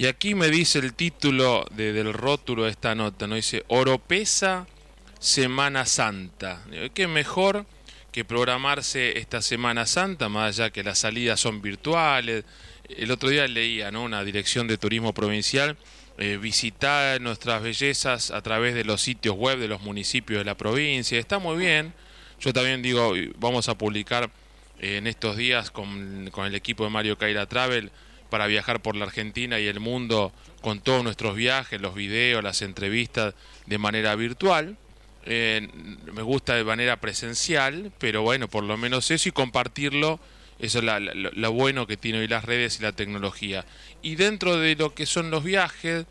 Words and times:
Y 0.00 0.06
aquí 0.06 0.34
me 0.34 0.48
dice 0.48 0.78
el 0.78 0.94
título 0.94 1.66
de, 1.72 1.92
del 1.92 2.14
rótulo 2.14 2.64
de 2.64 2.70
esta 2.70 2.94
nota, 2.94 3.26
¿no? 3.26 3.34
Dice 3.34 3.64
Oropesa 3.68 4.66
Semana 5.18 5.84
Santa. 5.84 6.62
¿Qué 6.94 7.06
mejor 7.06 7.66
que 8.10 8.24
programarse 8.24 9.18
esta 9.18 9.42
Semana 9.42 9.84
Santa, 9.84 10.30
más 10.30 10.58
allá 10.58 10.70
que 10.70 10.82
las 10.82 11.00
salidas 11.00 11.38
son 11.38 11.60
virtuales? 11.60 12.46
El 12.88 13.10
otro 13.10 13.28
día 13.28 13.46
leía, 13.46 13.90
¿no? 13.90 14.02
Una 14.02 14.24
dirección 14.24 14.66
de 14.68 14.78
turismo 14.78 15.12
provincial 15.12 15.76
eh, 16.16 16.38
visitar 16.38 17.20
nuestras 17.20 17.62
bellezas 17.62 18.30
a 18.30 18.40
través 18.40 18.74
de 18.74 18.84
los 18.84 19.02
sitios 19.02 19.36
web 19.36 19.58
de 19.58 19.68
los 19.68 19.82
municipios 19.82 20.38
de 20.38 20.46
la 20.46 20.56
provincia. 20.56 21.18
Está 21.18 21.38
muy 21.38 21.58
bien. 21.58 21.92
Yo 22.40 22.54
también 22.54 22.80
digo, 22.80 23.12
vamos 23.36 23.68
a 23.68 23.76
publicar 23.76 24.30
eh, 24.78 24.96
en 24.96 25.06
estos 25.06 25.36
días 25.36 25.70
con, 25.70 26.30
con, 26.32 26.46
el 26.46 26.54
equipo 26.54 26.84
de 26.84 26.90
Mario 26.90 27.18
Caira 27.18 27.44
Travel 27.44 27.90
para 28.30 28.46
viajar 28.46 28.80
por 28.80 28.96
la 28.96 29.04
Argentina 29.04 29.58
y 29.58 29.66
el 29.66 29.80
mundo 29.80 30.32
con 30.62 30.80
todos 30.80 31.04
nuestros 31.04 31.36
viajes, 31.36 31.80
los 31.80 31.94
videos, 31.94 32.42
las 32.42 32.62
entrevistas 32.62 33.34
de 33.66 33.78
manera 33.78 34.14
virtual. 34.14 34.76
Eh, 35.26 35.68
me 36.12 36.22
gusta 36.22 36.54
de 36.54 36.64
manera 36.64 36.96
presencial, 36.96 37.92
pero 37.98 38.22
bueno, 38.22 38.48
por 38.48 38.64
lo 38.64 38.76
menos 38.76 39.10
eso 39.10 39.28
y 39.28 39.32
compartirlo, 39.32 40.18
eso 40.58 40.78
es 40.78 40.84
lo 41.12 41.52
bueno 41.52 41.86
que 41.86 41.96
tiene 41.96 42.20
hoy 42.20 42.28
las 42.28 42.44
redes 42.44 42.78
y 42.78 42.82
la 42.82 42.92
tecnología. 42.92 43.66
Y 44.00 44.14
dentro 44.14 44.58
de 44.58 44.76
lo 44.76 44.94
que 44.94 45.04
son 45.06 45.30
los 45.30 45.44
viajes, 45.44 46.06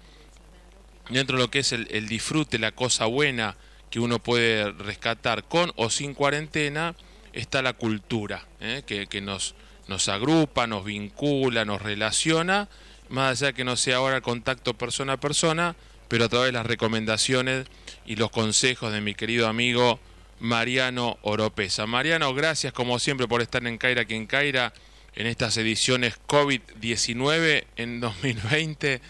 dentro 1.09 1.37
de 1.37 1.43
lo 1.43 1.51
que 1.51 1.59
es 1.59 1.71
el, 1.71 2.07
disfrute, 2.07 2.59
la 2.59 2.71
cosa 2.71 3.05
buena 3.05 3.55
que 3.89 3.99
uno 3.99 4.19
puede 4.19 4.71
rescatar 4.71 5.43
con 5.45 5.71
o 5.75 5.89
sin 5.89 6.13
cuarentena, 6.13 6.95
está 7.33 7.61
la 7.61 7.73
cultura, 7.73 8.45
¿eh? 8.59 8.83
que 8.85 9.21
nos, 9.21 9.55
nos 9.89 10.07
agrupa, 10.07 10.67
nos 10.67 10.85
vincula, 10.85 11.65
nos 11.65 11.81
relaciona, 11.81 12.69
más 13.09 13.41
allá 13.41 13.53
que 13.53 13.63
no 13.63 13.75
sea 13.75 13.97
ahora 13.97 14.21
contacto 14.21 14.75
persona 14.75 15.13
a 15.13 15.17
persona, 15.17 15.75
pero 16.07 16.25
a 16.25 16.29
través 16.29 16.47
de 16.47 16.53
las 16.53 16.65
recomendaciones 16.65 17.67
y 18.05 18.15
los 18.15 18.29
consejos 18.29 18.93
de 18.93 19.01
mi 19.01 19.15
querido 19.15 19.47
amigo 19.47 19.99
Mariano 20.39 21.17
Oropesa. 21.23 21.87
Mariano, 21.87 22.33
gracias 22.33 22.71
como 22.71 22.99
siempre 22.99 23.27
por 23.27 23.41
estar 23.41 23.65
en 23.65 23.77
Caira 23.77 24.05
quien 24.05 24.27
Caira 24.27 24.73
en 25.15 25.25
estas 25.25 25.57
ediciones 25.57 26.19
COVID-19 26.27 27.65
en 27.75 27.99
2020 27.99 29.01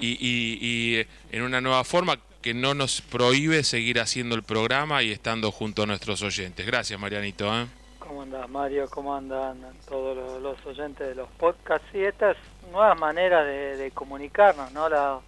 y, 0.00 0.06
y, 0.06 0.58
y, 0.62 1.06
en 1.32 1.42
una 1.42 1.60
nueva 1.60 1.82
forma 1.82 2.18
que 2.40 2.54
no 2.54 2.74
nos 2.74 3.00
prohíbe 3.00 3.64
seguir 3.64 3.98
haciendo 3.98 4.36
el 4.36 4.44
programa 4.44 5.02
y 5.02 5.10
estando 5.10 5.50
junto 5.50 5.82
a 5.82 5.86
nuestros 5.86 6.22
oyentes. 6.22 6.64
Gracias, 6.64 6.98
Marianito. 6.98 7.52
¿eh? 7.60 7.66
¿Cómo 8.08 8.22
andas, 8.22 8.48
Mario? 8.48 8.88
¿Cómo 8.88 9.14
andan 9.14 9.60
todos 9.86 10.16
los, 10.16 10.40
los, 10.40 10.66
oyentes 10.66 11.06
de 11.06 11.14
los 11.14 11.28
podcasts? 11.32 11.86
Y 11.92 12.02
estas 12.02 12.38
nuevas 12.72 12.98
maneras 12.98 13.44
de, 13.44 13.76
de 13.76 13.90
comunicarnos, 13.90 14.72
¿no? 14.72 14.88
La, 14.88 15.20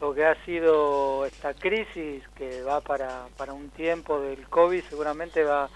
lo 0.00 0.14
que 0.14 0.24
ha 0.24 0.36
sido 0.44 1.26
esta 1.26 1.54
crisis 1.54 2.22
que 2.36 2.62
va 2.62 2.80
para, 2.82 3.26
para 3.36 3.52
un 3.52 3.68
tiempo 3.70 4.20
del 4.20 4.46
COVID 4.46 4.80
seguramente 4.84 5.42
va, 5.42 5.68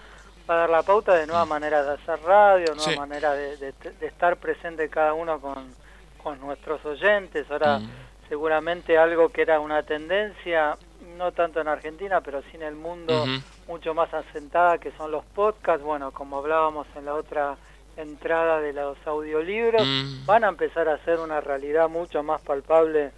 va 0.49 0.55
a 0.55 0.57
dar 0.59 0.69
la 0.69 0.83
pauta 0.83 1.15
de 1.15 1.27
nuevas 1.27 1.45
maneras 1.45 1.85
de 1.85 1.91
hacer 1.91 2.25
radio, 2.25 2.67
nuevas 2.67 2.85
sí. 2.85 2.97
maneras 2.97 3.35
de, 3.35 3.57
de, 3.57 3.73
de, 3.99 4.07
estar 4.07 4.37
presente 4.37 4.87
cada 4.87 5.13
uno 5.13 5.41
con, 5.41 5.75
con 6.23 6.39
nuestros 6.39 6.83
oyentes. 6.85 7.51
Ahora, 7.51 7.79
mm. 7.79 7.89
seguramente 8.29 8.97
algo 8.97 9.27
que 9.27 9.41
era 9.41 9.59
una 9.59 9.83
tendencia, 9.83 10.77
no 11.17 11.31
tanto 11.31 11.61
en 11.61 11.67
Argentina, 11.67 12.21
pero 12.21 12.41
sí 12.43 12.55
en 12.55 12.63
el 12.63 12.75
mundo, 12.75 13.23
uh 13.23 13.27
-huh. 13.27 13.41
mucho 13.67 13.93
más 13.93 14.13
asentada, 14.13 14.77
que 14.77 14.91
son 14.91 15.11
los 15.11 15.23
podcasts. 15.25 15.83
Bueno, 15.83 16.11
como 16.11 16.37
hablábamos 16.37 16.87
en 16.95 17.05
la 17.05 17.13
otra 17.15 17.57
entrada 17.97 18.59
de 18.59 18.73
los 18.73 18.97
audiolibros, 19.05 19.87
van 20.25 20.43
a 20.43 20.49
empezar 20.49 20.89
a 20.89 20.97
ser 21.05 21.19
una 21.19 21.39
realidad 21.41 21.89
mucho 21.89 22.23
más 22.23 22.41
palpable 22.41 23.11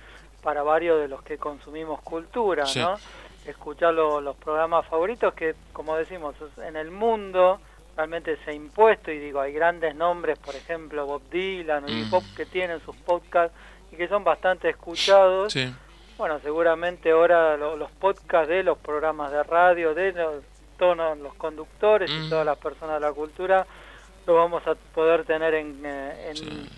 para 0.44 0.64
varios 0.64 1.00
de 1.02 1.08
los 1.08 1.24
que 1.24 1.38
consumimos 1.38 2.02
cultura, 2.02 2.66
sí. 2.66 2.80
¿no? 2.80 2.96
Escuchar 3.46 3.94
lo, 3.94 4.22
los 4.22 4.36
programas 4.36 4.86
favoritos 4.86 5.34
que, 5.34 5.56
como 5.74 5.96
decimos, 5.96 6.36
en 6.64 6.76
el 6.76 6.92
mundo 6.92 7.60
realmente 7.96 8.38
se 8.46 8.52
ha 8.52 8.54
impuesto 8.54 9.12
y 9.12 9.18
digo, 9.18 9.42
hay 9.42 9.52
grandes 9.52 9.96
nombres, 9.96 10.38
por 10.38 10.56
ejemplo, 10.56 11.06
Bob 11.08 11.24
Dylan 11.32 11.84
o 11.84 11.88
mm. 11.88 12.10
Pop 12.12 12.24
que 12.36 12.46
tienen 12.46 12.80
sus 12.82 12.96
podcasts 12.96 13.58
y 13.92 13.96
que 13.96 14.08
son 14.08 14.24
bastante 14.24 14.70
escuchados. 14.70 15.54
Sí. 15.54 15.74
Bueno, 16.18 16.40
seguramente 16.42 17.12
ahora 17.12 17.58
lo, 17.58 17.76
los 17.76 17.92
podcasts 17.92 18.50
de 18.50 18.64
los 18.64 18.78
programas 18.78 19.32
de 19.32 19.44
radio, 19.44 19.94
de 19.94 20.14
los, 20.14 20.44
todos 20.78 21.18
los 21.18 21.34
conductores 21.36 22.10
mm. 22.10 22.26
y 22.26 22.30
todas 22.30 22.46
las 22.46 22.58
personas 22.58 22.96
de 22.96 23.08
la 23.08 23.14
cultura, 23.14 23.66
lo 24.26 24.36
vamos 24.36 24.66
a 24.68 24.76
poder 24.76 25.26
tener 25.26 25.54
en, 25.54 25.82
eh, 25.86 26.30
en 26.30 26.38
sí 26.38 26.70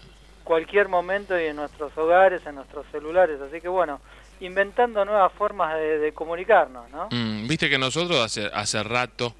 cualquier 0.49 0.87
momento 0.87 1.39
y 1.39 1.45
en 1.45 1.57
nuestros 1.57 1.95
hogares, 1.95 2.41
en 2.47 2.55
nuestros 2.55 2.83
celulares. 2.91 3.39
Así 3.39 3.61
que 3.61 3.67
bueno, 3.67 4.01
inventando 4.39 5.05
nuevas 5.05 5.31
formas 5.33 5.75
de, 5.75 5.99
de 5.99 6.11
comunicarnos, 6.11 6.89
¿no? 6.89 7.07
Mm, 7.11 7.47
Viste 7.47 7.69
que 7.69 7.77
nosotros 7.77 8.19
hace, 8.19 8.49
hace 8.51 8.81
rato 8.81 9.35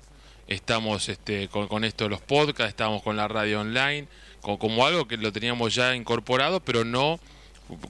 estamos 0.47 1.09
este, 1.09 1.47
con, 1.47 1.67
con, 1.67 1.83
esto 1.83 2.03
de 2.03 2.11
los 2.11 2.21
podcasts, 2.21 2.69
estamos 2.69 3.01
con 3.01 3.17
la 3.17 3.27
radio 3.27 3.61
online, 3.61 4.07
con, 4.41 4.57
como 4.57 4.85
algo 4.85 5.07
que 5.07 5.17
lo 5.17 5.31
teníamos 5.31 5.73
ya 5.73 5.95
incorporado, 5.95 6.59
pero 6.59 6.85
no 6.85 7.19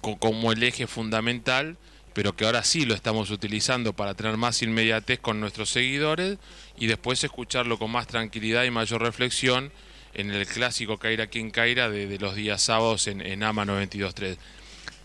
como 0.02 0.54
el 0.54 0.64
eje 0.64 0.88
fundamental, 0.88 1.76
pero 2.14 2.36
que 2.36 2.46
ahora 2.46 2.64
sí 2.64 2.86
lo 2.86 2.94
estamos 2.94 3.32
utilizando 3.32 3.94
para 3.94 4.14
tener 4.14 4.38
más 4.38 4.62
inmediatez 4.62 5.20
con 5.20 5.40
nuestros 5.40 5.70
seguidores 5.70 6.38
y 6.78 6.88
después 6.88 7.24
escucharlo 7.24 7.78
con 7.78 7.92
más 7.92 8.08
tranquilidad 8.08 8.64
y 8.64 8.72
mayor 8.72 9.02
reflexión 9.02 9.72
en 10.14 10.32
el 10.32 10.46
clásico 10.48 10.98
Caira 10.98 11.28
quien 11.28 11.52
Caira 11.52 11.90
de, 11.90 12.18
los 12.20 12.36
días 12.36 12.62
sábados 12.62 13.08
en, 13.08 13.44
AMA 13.44 13.66
92.3. 13.66 14.38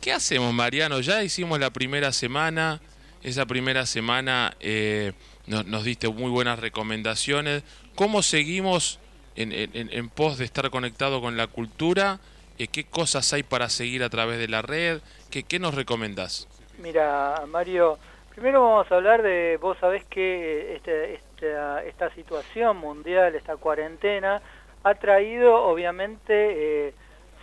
¿Qué 0.01 0.13
hacemos, 0.13 0.53
Mariano? 0.53 1.01
Ya 1.01 1.23
hicimos 1.23 1.59
la 1.61 1.71
primera 1.71 2.13
semana, 2.13 2.81
esa 3.23 3.47
primera 3.47 3.87
semana 3.87 4.57
eh, 4.61 5.13
nos, 5.47 5.85
diste 5.85 6.09
muy 6.09 6.31
buenas 6.31 6.59
recomendaciones. 6.59 7.63
¿Cómo 7.95 8.23
seguimos 8.23 8.99
en 9.37 10.09
pos 10.11 10.39
de 10.39 10.45
estar 10.45 10.71
conectado 10.71 11.21
con 11.21 11.37
la 11.37 11.47
cultura? 11.47 12.21
Eh, 12.59 12.69
¿Qué 12.69 12.85
cosas 12.85 13.33
hay 13.33 13.43
para 13.43 13.69
seguir 13.69 14.03
a 14.03 14.11
través 14.11 14.39
de 14.39 14.49
la 14.49 14.63
red? 14.63 15.01
¿Qué, 15.31 15.43
qué 15.43 15.59
nos 15.59 15.75
recomendás? 15.75 16.47
Mira, 16.79 17.43
Mario, 17.49 17.99
primero 18.31 18.63
vamos 18.63 18.91
a 18.91 18.97
hablar 18.97 19.23
de, 19.23 19.59
vos 19.61 19.79
sabés 19.79 20.05
que 20.05 20.75
este, 20.77 21.15
esta, 21.15 21.85
esta 21.85 22.11
situación 22.11 22.77
mundial, 22.77 23.35
esta 23.35 23.57
cuarentena, 23.57 24.41
ha 24.83 24.95
traído 24.95 25.63
obviamente 25.65 26.89
eh, 26.89 26.95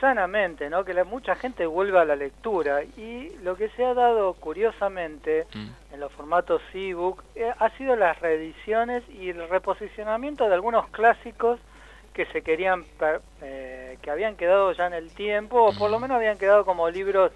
sanamente, 0.02 0.70
¿no? 0.70 0.84
Que 0.84 0.94
la, 0.94 1.04
mucha 1.06 1.36
gente 1.36 1.66
vuelva 1.66 2.02
a 2.02 2.06
la 2.06 2.16
lectura 2.16 2.84
y 2.84 3.30
lo 3.44 3.56
que 3.56 3.70
se 3.70 3.86
ha 3.86 3.94
dado 3.94 4.34
curiosamente 4.34 5.46
mm. 5.54 5.94
en 5.94 6.00
los 6.00 6.12
formatos 6.12 6.62
ebook 6.74 7.24
eh, 7.36 7.52
ha 7.58 7.70
sido 7.78 7.96
las 7.96 8.20
reediciones 8.20 9.04
y 9.10 9.30
el 9.30 9.48
reposicionamiento 9.48 10.48
de 10.48 10.56
algunos 10.56 10.88
clásicos 10.90 11.60
que 12.14 12.26
se 12.28 12.42
querían 12.42 12.84
eh, 13.42 13.98
que 14.02 14.12
habían 14.12 14.36
quedado 14.36 14.74
ya 14.74 14.88
en 14.88 14.94
el 14.94 15.14
tiempo 15.14 15.64
o 15.64 15.74
por 15.78 15.90
lo 15.90 16.00
mm. 16.00 16.02
menos 16.02 16.18
habían 16.18 16.38
quedado 16.38 16.66
como 16.66 16.90
libros 16.90 17.32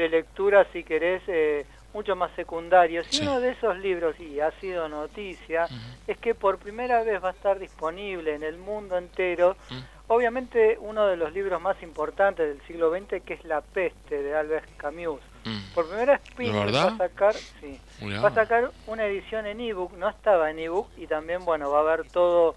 de 0.00 0.08
lectura 0.08 0.66
si 0.72 0.82
querés 0.82 1.22
eh, 1.26 1.66
mucho 1.92 2.16
más 2.16 2.30
secundarios. 2.34 3.06
Y 3.10 3.16
sí. 3.16 3.22
uno 3.22 3.38
de 3.38 3.50
esos 3.50 3.76
libros, 3.78 4.18
y 4.18 4.40
ha 4.40 4.50
sido 4.52 4.88
noticia, 4.88 5.66
uh 5.66 5.74
-huh. 5.74 5.96
es 6.06 6.16
que 6.18 6.34
por 6.34 6.58
primera 6.58 7.02
vez 7.02 7.22
va 7.22 7.28
a 7.28 7.32
estar 7.32 7.58
disponible 7.58 8.34
en 8.34 8.42
el 8.42 8.56
mundo 8.56 8.96
entero, 8.96 9.56
uh 9.70 9.74
-huh. 9.74 9.84
obviamente 10.08 10.78
uno 10.80 11.06
de 11.06 11.16
los 11.18 11.32
libros 11.34 11.60
más 11.60 11.82
importantes 11.82 12.48
del 12.48 12.66
siglo 12.66 12.90
XX, 12.90 13.22
que 13.22 13.34
es 13.34 13.44
La 13.44 13.60
peste, 13.60 14.22
de 14.22 14.34
Albert 14.34 14.70
Camus. 14.78 15.20
Uh 15.44 15.48
mm. 15.48 15.52
-huh. 15.52 15.74
Por 15.74 15.84
primera 15.88 16.20
vez 16.64 16.74
va 16.74 16.84
a 16.84 16.96
sacar, 16.96 17.34
sí, 17.34 17.78
va 18.24 18.28
a 18.28 18.34
sacar 18.34 18.70
una 18.86 19.04
edición 19.06 19.46
en 19.46 19.60
ebook, 19.60 19.92
no 19.98 20.08
estaba 20.08 20.50
en 20.50 20.58
ebook, 20.58 20.88
y 20.96 21.06
también, 21.06 21.44
bueno, 21.44 21.70
va 21.70 21.78
a 21.78 21.82
haber 21.82 22.10
todo... 22.10 22.54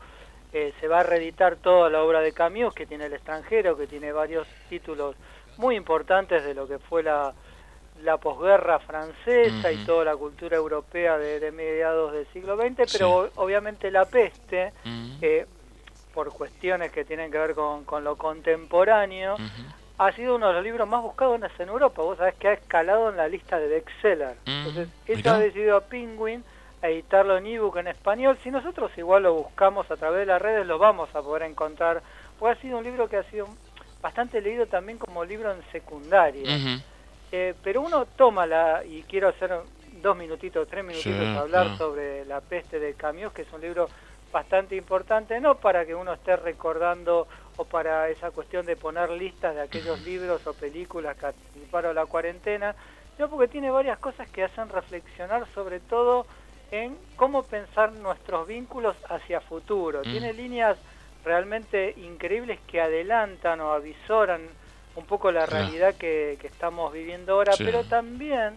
Eh, 0.55 0.71
se 0.79 0.87
va 0.87 0.99
a 0.99 1.03
reeditar 1.03 1.55
toda 1.55 1.89
la 1.89 2.03
obra 2.03 2.19
de 2.21 2.31
Camus, 2.31 2.75
que 2.75 2.85
tiene 2.85 3.05
El 3.07 3.13
extranjero, 3.13 3.75
que 3.75 3.87
tiene 3.87 4.11
varios 4.11 4.47
títulos 4.69 5.15
muy 5.57 5.75
importantes 5.75 6.43
de 6.43 6.53
lo 6.53 6.67
que 6.67 6.79
fue 6.79 7.03
la, 7.03 7.33
la 8.01 8.17
posguerra 8.17 8.79
francesa 8.79 9.69
uh 9.69 9.71
-huh. 9.71 9.81
y 9.81 9.85
toda 9.85 10.05
la 10.05 10.15
cultura 10.15 10.57
europea 10.57 11.17
de, 11.17 11.39
de 11.39 11.51
mediados 11.51 12.13
del 12.13 12.25
siglo 12.27 12.57
XX, 12.57 12.91
pero 12.91 13.29
obviamente 13.35 13.91
la 13.91 14.05
peste, 14.05 14.73
uh 14.85 14.89
-huh. 14.89 15.17
eh, 15.21 15.45
por 16.13 16.31
cuestiones 16.31 16.91
que 16.91 17.05
tienen 17.05 17.31
que 17.31 17.37
ver 17.37 17.53
con, 17.55 17.85
con 17.85 18.03
lo 18.03 18.15
contemporáneo, 18.15 19.35
uh 19.35 19.37
-huh. 19.37 19.73
ha 19.97 20.11
sido 20.11 20.35
uno 20.35 20.47
de 20.47 20.53
los 20.53 20.63
libros 20.63 20.87
más 20.87 21.01
buscados 21.01 21.39
en 21.59 21.69
Europa. 21.69 22.01
Vos 22.01 22.17
sabés 22.17 22.35
que 22.35 22.47
ha 22.49 22.53
escalado 22.53 23.09
en 23.09 23.17
la 23.17 23.27
lista 23.27 23.57
de 23.59 23.67
bestseller. 23.67 24.35
Entonces, 24.45 24.89
eso 25.07 25.31
ha 25.31 25.39
decidido 25.39 25.77
a 25.77 25.81
Penguin 25.81 26.43
editarlo 26.81 27.37
en 27.37 27.45
ebook 27.47 27.77
en 27.77 27.87
español. 27.87 28.37
Si 28.43 28.51
nosotros 28.51 28.91
igual 28.97 29.23
lo 29.23 29.33
buscamos 29.33 29.89
a 29.89 29.95
través 29.95 30.19
de 30.19 30.25
las 30.25 30.41
redes, 30.41 30.67
lo 30.67 30.77
vamos 30.77 31.13
a 31.15 31.21
poder 31.21 31.43
encontrar. 31.43 32.01
Porque 32.37 32.57
ha 32.57 32.61
sido 32.61 32.77
un 32.77 32.83
libro 32.83 33.07
que 33.07 33.17
ha 33.17 33.23
sido 33.23 33.47
bastante 34.03 34.41
leído 34.41 34.67
también 34.67 34.97
como 34.97 35.23
libro 35.23 35.51
en 35.51 35.63
secundaria. 35.71 36.43
Eh, 37.31 37.55
pero 37.63 37.81
uno 37.81 38.05
toma 38.05 38.45
la, 38.45 38.83
y 38.85 39.01
quiero 39.03 39.29
hacer 39.29 39.49
dos 40.01 40.15
minutitos, 40.15 40.67
tres 40.67 40.83
minutitos 40.83 41.19
sí, 41.19 41.37
hablar 41.37 41.67
no. 41.67 41.77
sobre 41.77 42.25
La 42.25 42.41
peste 42.41 42.79
de 42.79 42.93
Camus, 42.93 43.31
que 43.31 43.43
es 43.43 43.53
un 43.53 43.61
libro 43.61 43.89
bastante 44.31 44.75
importante, 44.75 45.39
no 45.39 45.55
para 45.55 45.85
que 45.85 45.95
uno 45.95 46.13
esté 46.13 46.35
recordando 46.35 47.27
o 47.55 47.65
para 47.65 48.09
esa 48.09 48.31
cuestión 48.31 48.65
de 48.65 48.75
poner 48.75 49.09
listas 49.11 49.55
de 49.55 49.61
aquellos 49.61 50.01
libros 50.01 50.45
o 50.45 50.53
películas 50.53 51.15
que 51.17 51.27
anticiparon 51.27 51.95
la 51.95 52.05
cuarentena, 52.05 52.75
sino 53.15 53.29
porque 53.29 53.47
tiene 53.47 53.71
varias 53.71 53.99
cosas 53.99 54.29
que 54.29 54.43
hacen 54.43 54.69
reflexionar 54.69 55.47
sobre 55.53 55.79
todo 55.79 56.25
en 56.71 56.97
cómo 57.15 57.43
pensar 57.43 57.93
nuestros 57.93 58.47
vínculos 58.47 58.95
hacia 59.07 59.39
futuro. 59.39 59.99
Mm. 59.99 60.11
Tiene 60.11 60.33
líneas 60.33 60.77
realmente 61.23 61.93
increíbles 61.97 62.59
que 62.67 62.81
adelantan 62.81 63.61
o 63.61 63.71
avisoran 63.71 64.41
un 64.95 65.05
poco 65.05 65.31
la 65.31 65.45
Claro. 65.47 65.63
realidad 65.65 65.95
que, 65.95 66.37
que 66.39 66.47
estamos 66.47 66.91
viviendo 66.93 67.33
ahora, 67.33 67.53
Sí. 67.53 67.63
pero 67.63 67.83
también 67.83 68.53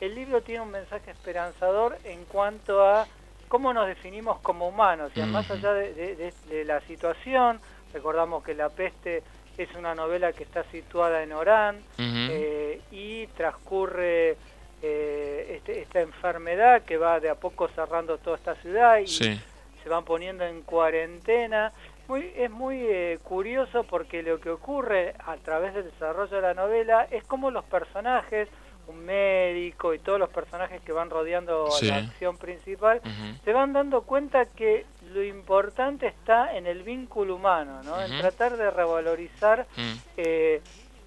el 0.00 0.14
libro 0.14 0.40
tiene 0.42 0.60
un 0.62 0.70
mensaje 0.70 1.10
esperanzador 1.10 1.96
en 2.04 2.24
cuanto 2.26 2.86
a 2.86 3.06
cómo 3.48 3.72
nos 3.74 3.86
definimos 3.88 4.38
como 4.40 4.68
humanos, 4.68 5.10
y 5.16 5.20
más 5.22 5.50
allá 5.50 5.72
de, 5.72 5.92
de- 5.92 6.14
de- 6.16 6.32
de 6.48 6.64
la 6.64 6.80
situación, 6.82 7.60
recordamos 7.92 8.44
que 8.44 8.54
La 8.54 8.68
Peste 8.68 9.22
es 9.58 9.74
una 9.74 9.94
novela 9.94 10.32
que 10.32 10.44
está 10.44 10.62
situada 10.70 11.22
en 11.24 11.32
Orán 11.32 11.82
eh, 11.98 12.80
y 12.92 13.26
transcurre 13.28 14.36
eh, 14.82 15.56
este- 15.56 15.80
esta 15.82 16.00
enfermedad 16.00 16.82
que 16.84 16.96
va 16.96 17.20
de 17.20 17.28
a 17.28 17.34
poco 17.34 17.68
cerrando 17.68 18.16
toda 18.16 18.36
esta 18.36 18.54
ciudad 18.54 18.96
y 18.98 19.06
Sí. 19.08 19.38
se 19.82 19.88
van 19.90 20.04
poniendo 20.06 20.44
en 20.46 20.62
cuarentena. 20.62 21.72
Muy, 22.10 22.32
es 22.36 22.50
muy 22.50 22.76
eh, 22.88 23.20
curioso 23.22 23.84
porque 23.84 24.20
lo 24.24 24.40
que 24.40 24.50
ocurre 24.50 25.14
a 25.24 25.36
través 25.36 25.74
del 25.74 25.84
desarrollo 25.84 26.34
de 26.34 26.42
la 26.42 26.54
novela 26.54 27.06
es 27.08 27.22
como 27.22 27.52
los 27.52 27.64
personajes, 27.66 28.48
un 28.88 29.04
médico 29.04 29.94
y 29.94 30.00
todos 30.00 30.18
los 30.18 30.28
personajes 30.28 30.82
que 30.82 30.90
van 30.90 31.08
rodeando 31.08 31.70
Sí. 31.70 31.86
la 31.86 31.98
acción 31.98 32.36
principal, 32.36 33.00
se 33.44 33.52
van 33.52 33.72
dando 33.72 34.02
cuenta 34.02 34.46
que 34.46 34.86
lo 35.14 35.22
importante 35.22 36.08
está 36.08 36.56
en 36.56 36.66
el 36.66 36.82
vínculo 36.82 37.36
humano, 37.36 37.80
¿no? 37.84 38.02
en 38.02 38.18
tratar 38.18 38.56
de 38.56 38.72
revalorizar 38.72 39.66
Mm. 39.76 39.92
eh, 40.16 40.60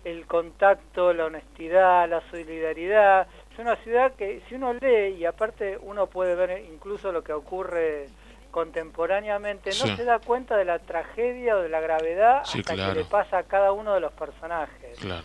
el 0.05 0.25
contacto, 0.25 1.11
la 1.11 1.25
honestidad, 1.25 2.07
la 2.09 2.21
solidaridad. 2.31 3.27
Es 3.51 3.59
una 3.59 3.75
ciudad 3.77 4.13
que 4.15 4.41
si 4.47 4.55
uno 4.55 4.73
lee 4.73 5.15
y 5.19 5.25
aparte 5.25 5.77
uno 5.81 6.07
puede 6.07 6.35
ver 6.35 6.63
incluso 6.73 7.11
lo 7.11 7.23
que 7.25 7.33
ocurre 7.33 8.07
contemporáneamente, 8.53 9.71
no 9.71 9.75
Sí. 9.87 9.95
se 9.97 10.05
da 10.05 10.19
cuenta 10.19 10.55
de 10.55 10.65
la 10.65 10.79
tragedia 10.79 11.57
o 11.57 11.61
de 11.61 11.69
la 11.69 11.81
gravedad 11.81 12.43
Sí, 12.45 12.59
hasta 12.59 12.75
claro. 12.75 12.93
que 12.93 12.99
le 12.99 13.05
pasa 13.05 13.39
a 13.39 13.43
cada 13.43 13.71
uno 13.71 13.93
de 13.93 13.99
los 13.99 14.13
personajes. 14.13 14.97
Claro. 14.99 15.23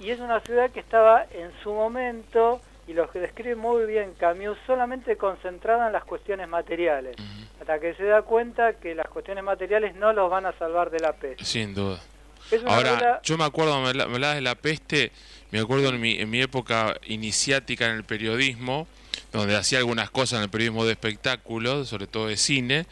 Y 0.00 0.10
es 0.10 0.18
una 0.20 0.40
ciudad 0.40 0.70
que 0.70 0.80
estaba 0.80 1.26
en 1.30 1.52
su 1.62 1.72
momento, 1.72 2.60
y 2.86 2.94
lo 2.94 3.10
que 3.10 3.20
describe 3.20 3.54
muy 3.54 3.84
bien 3.84 4.14
Camus, 4.18 4.56
solamente 4.66 5.16
concentrada 5.16 5.86
en 5.88 5.92
las 5.92 6.04
cuestiones 6.04 6.48
materiales, 6.48 7.16
hasta 7.60 7.78
que 7.78 7.94
se 7.94 8.04
da 8.04 8.22
cuenta 8.22 8.72
que 8.74 8.94
las 8.94 9.06
cuestiones 9.08 9.44
materiales 9.44 9.94
no 9.94 10.12
los 10.14 10.30
van 10.30 10.46
a 10.46 10.52
salvar 10.58 10.90
de 10.90 11.00
la 11.00 11.12
peste. 11.12 11.44
Sin 11.44 11.74
duda. 11.74 12.00
Ahora, 12.66 13.20
yo 13.22 13.36
me 13.36 13.44
acuerdo, 13.44 13.78
me 13.80 13.88
habla- 13.90 14.06
me 14.06 14.14
hablabas 14.14 14.36
de 14.36 14.42
la 14.42 14.54
peste, 14.54 15.12
me 15.50 15.60
acuerdo 15.60 15.90
en 15.90 16.00
mi, 16.00 16.18
en 16.18 16.30
mi 16.30 16.40
época 16.40 16.94
iniciática 17.04 17.84
en 17.86 17.92
el 17.96 18.04
periodismo, 18.04 18.88
donde 19.32 19.56
hacía 19.56 19.78
algunas 19.78 20.10
cosas 20.10 20.38
en 20.38 20.44
el 20.44 20.50
periodismo 20.50 20.84
de 20.84 20.92
espectáculos, 20.92 21.88
sobre 21.88 22.06
todo 22.06 22.28
de 22.28 22.36
cine, 22.36 22.86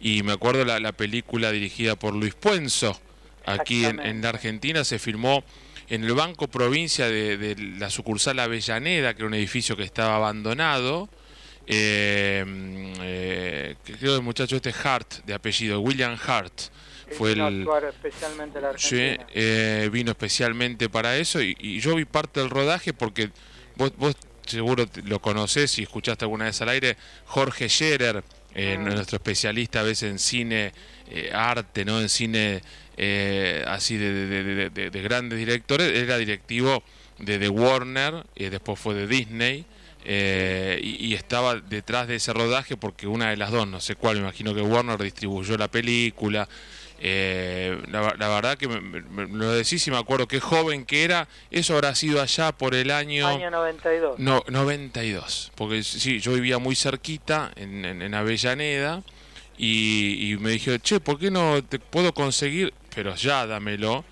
y 0.00 0.22
me 0.22 0.32
acuerdo 0.32 0.64
la, 0.64 0.80
la 0.80 0.92
película 0.92 1.52
dirigida 1.52 1.96
por 1.96 2.14
Luis 2.14 2.34
Puenzo, 2.34 3.00
aquí 3.44 3.84
en, 3.84 4.00
en 4.00 4.22
la 4.22 4.30
Argentina, 4.30 4.84
se 4.84 4.98
filmó 4.98 5.44
en 5.88 6.04
el 6.04 6.14
Banco 6.14 6.48
Provincia 6.48 7.08
de, 7.08 7.36
de 7.36 7.56
la 7.78 7.90
sucursal 7.90 8.38
Avellaneda, 8.38 9.14
que 9.14 9.20
era 9.20 9.26
un 9.28 9.34
edificio 9.34 9.76
que 9.76 9.82
estaba 9.82 10.16
abandonado, 10.16 11.08
eh, 11.66 12.44
eh, 13.00 13.76
que 13.84 13.92
creo 13.94 14.12
que 14.12 14.16
el 14.16 14.22
muchacho 14.22 14.56
este 14.56 14.74
Hart, 14.82 15.24
de 15.24 15.34
apellido, 15.34 15.80
William 15.80 16.18
Hart, 16.26 16.52
fue 17.16 17.34
vino 17.34 17.48
el... 17.48 17.66
especialmente 17.88 18.60
la 18.60 18.72
Sí, 18.78 19.16
eh, 19.34 19.90
vino 19.92 20.12
especialmente 20.12 20.88
para 20.88 21.16
eso 21.16 21.42
y, 21.42 21.54
y 21.60 21.78
yo 21.80 21.94
vi 21.94 22.06
parte 22.06 22.40
del 22.40 22.48
rodaje 22.48 22.94
porque 22.94 23.30
vos, 23.76 23.92
vos 23.98 24.16
seguro 24.46 24.86
lo 25.04 25.20
conocés 25.20 25.78
y 25.78 25.82
escuchaste 25.82 26.24
alguna 26.24 26.46
vez 26.46 26.60
al 26.62 26.68
aire, 26.70 26.96
Jorge 27.26 27.68
Scherer, 27.68 28.22
eh, 28.54 28.76
Mm. 28.78 28.84
nuestro 28.84 29.16
especialista 29.16 29.80
a 29.80 29.82
veces 29.84 30.10
en 30.10 30.18
cine, 30.18 30.72
eh, 31.10 31.30
arte, 31.32 31.84
¿no? 31.84 32.00
En 32.00 32.08
cine 32.08 32.62
eh, 32.98 33.64
así 33.66 33.96
de, 33.96 34.12
de- 34.12 34.44
de- 34.44 34.70
de- 34.70 34.90
de 34.90 35.02
grandes 35.02 35.38
directores, 35.38 35.96
era 35.96 36.18
directivo 36.18 36.82
de, 37.18 37.38
de 37.38 37.48
Warner 37.48 38.24
y 38.36 38.44
después 38.50 38.78
fue 38.78 38.94
de 38.94 39.06
Disney. 39.06 39.64
y, 40.04 41.06
y 41.06 41.14
estaba 41.14 41.54
detrás 41.60 42.08
de 42.08 42.16
ese 42.16 42.32
rodaje 42.32 42.76
porque 42.76 43.06
una 43.06 43.30
de 43.30 43.36
las 43.36 43.50
dos, 43.52 43.66
no 43.68 43.80
sé 43.80 43.94
cuál, 43.94 44.16
me 44.16 44.22
imagino 44.22 44.52
que 44.54 44.60
Warner 44.60 45.00
distribuyó 45.02 45.56
la 45.56 45.68
película, 45.68 46.48
eh, 47.04 47.82
la, 47.90 48.14
la 48.16 48.28
verdad 48.28 48.56
que 48.56 48.68
me, 48.68 48.80
me- 48.80 49.26
me 49.26 49.36
lo 49.36 49.50
decís 49.50 49.84
y 49.88 49.90
me 49.90 49.96
acuerdo 49.98 50.28
qué 50.28 50.38
joven 50.38 50.84
que 50.84 51.02
era. 51.02 51.26
Eso 51.50 51.74
habrá 51.74 51.96
sido 51.96 52.22
allá 52.22 52.52
por 52.52 52.76
el 52.76 52.92
año, 52.92 53.26
Año 53.26 53.50
92. 53.50 54.20
no, 54.20 54.44
92. 54.48 55.50
Porque 55.56 55.82
sí, 55.82 56.20
yo 56.20 56.32
vivía 56.32 56.58
muy 56.58 56.76
cerquita 56.76 57.50
en, 57.56 57.84
en- 57.84 58.02
en 58.02 58.14
Avellaneda 58.14 59.02
y, 59.58 60.32
y 60.32 60.36
me 60.38 60.50
dijeron, 60.50 60.80
che, 60.80 61.00
¿por 61.00 61.18
qué 61.18 61.30
no 61.32 61.62
te 61.64 61.78
puedo 61.80 62.14
conseguir? 62.14 62.72
Pero 62.94 63.14
ya 63.16 63.46
dámelo. 63.46 64.04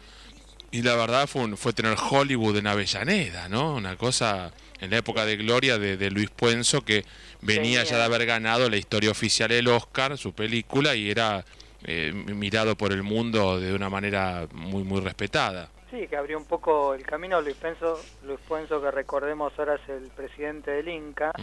Y 0.73 0.83
la 0.83 0.97
verdad 0.97 1.29
fue, 1.29 1.43
un- 1.43 1.57
fue 1.57 1.73
tener 1.73 1.97
Hollywood 1.97 2.57
en 2.57 2.67
Avellaneda, 2.67 3.49
¿no? 3.49 3.75
Una 3.77 3.97
cosa 3.97 4.53
en 4.81 4.91
la 4.91 4.99
época 4.99 5.25
de 5.27 5.37
gloria 5.37 5.79
de, 5.79 5.97
de 5.97 6.11
Luis 6.11 6.31
Puenzo 6.31 6.83
que 6.85 7.05
venía 7.43 7.85
ya 7.85 7.99
de 7.99 8.03
haber 8.05 8.27
ganado 8.27 8.69
la 8.69 8.77
historia 8.79 9.11
oficial 9.13 9.49
del 9.51 9.69
Oscar, 9.69 10.17
su 10.19 10.33
película, 10.33 10.97
y 10.97 11.11
era 11.11 11.45
eh, 11.85 12.12
mirado 12.12 12.77
por 12.77 12.93
el 12.93 13.03
mundo 13.03 13.59
de 13.61 13.73
una 13.75 13.88
manera 13.88 14.47
muy, 14.53 14.82
muy 14.85 15.00
respetada. 15.00 15.69
Sí, 15.91 16.06
que 16.06 16.17
abrió 16.17 16.38
un 16.38 16.44
poco 16.44 16.94
el 16.94 17.03
camino. 17.05 17.41
Luis 17.41 17.56
Puenzo, 17.56 18.00
Luis 18.25 18.38
Puenzo 18.47 18.81
que 18.81 18.91
recordemos 18.91 19.53
ahora 19.59 19.75
es 19.75 19.88
el 19.88 20.09
presidente 20.11 20.71
del 20.71 20.88
Inca, 20.88 21.32
Mm. 21.37 21.43